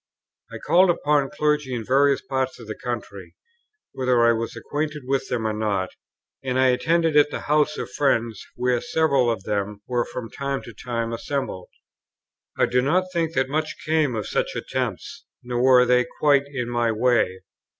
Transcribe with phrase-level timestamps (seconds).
[0.51, 3.35] I called upon clergy in various parts of the country,
[3.91, 5.91] whether I was acquainted with them or not,
[6.43, 10.63] and I attended at the houses of friends where several of them were from time
[10.63, 11.69] to time assembled.
[12.57, 16.67] I do not think that much came of such attempts, nor were they quite in
[16.67, 17.41] my way.